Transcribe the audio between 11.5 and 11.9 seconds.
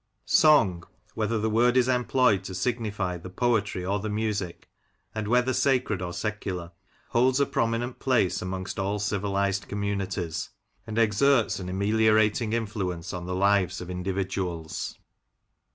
an